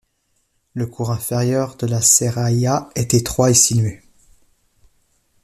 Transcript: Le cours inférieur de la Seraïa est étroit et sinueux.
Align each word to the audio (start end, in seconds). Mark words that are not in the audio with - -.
Le 0.73 0.87
cours 0.87 1.11
inférieur 1.11 1.75
de 1.77 1.85
la 1.85 2.01
Seraïa 2.01 2.89
est 2.95 3.13
étroit 3.13 3.51
et 3.51 3.53
sinueux. 3.53 3.99